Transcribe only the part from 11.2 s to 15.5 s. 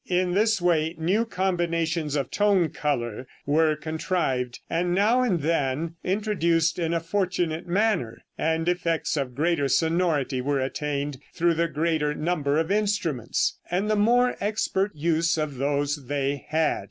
through the greater number of instruments, and the more expert use